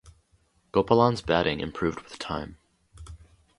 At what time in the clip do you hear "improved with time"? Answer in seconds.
1.59-2.57